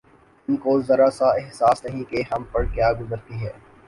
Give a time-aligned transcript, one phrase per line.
[0.47, 3.51] ان کو ذرا سا احساس نہیں کہ ہم پر کیا گزرتی ہے